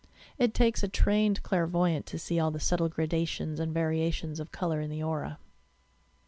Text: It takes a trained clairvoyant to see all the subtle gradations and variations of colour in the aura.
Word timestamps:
It 0.39 0.55
takes 0.55 0.81
a 0.81 0.87
trained 0.87 1.43
clairvoyant 1.43 2.07
to 2.07 2.17
see 2.17 2.39
all 2.39 2.49
the 2.49 2.59
subtle 2.59 2.89
gradations 2.89 3.59
and 3.59 3.71
variations 3.71 4.39
of 4.39 4.51
colour 4.51 4.81
in 4.81 4.89
the 4.89 5.03
aura. 5.03 5.37